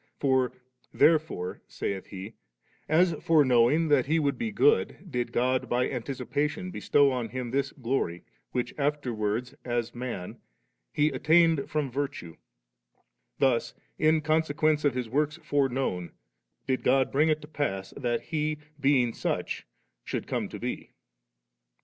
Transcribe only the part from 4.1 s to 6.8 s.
would be good, did God by anticipation